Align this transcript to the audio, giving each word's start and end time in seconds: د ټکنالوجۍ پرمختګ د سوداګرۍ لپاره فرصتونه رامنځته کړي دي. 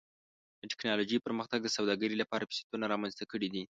د 0.61 0.63
ټکنالوجۍ 0.71 1.17
پرمختګ 1.25 1.59
د 1.63 1.67
سوداګرۍ 1.77 2.15
لپاره 2.19 2.47
فرصتونه 2.49 2.85
رامنځته 2.93 3.23
کړي 3.31 3.47
دي. 3.53 3.59